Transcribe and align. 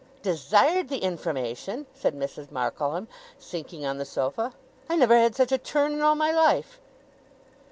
'Desired 0.23 0.89
the 0.89 0.97
information!' 0.97 1.85
said 1.93 2.15
Mrs. 2.15 2.49
Markleham, 2.49 3.07
sinking 3.37 3.85
on 3.85 3.99
the 3.99 4.03
sofa. 4.03 4.51
'I 4.89 4.95
never 4.95 5.15
had 5.15 5.35
such 5.35 5.51
a 5.51 5.59
turn 5.59 5.91
in 5.93 6.01
all 6.01 6.15
my 6.15 6.31
life! 6.31 6.79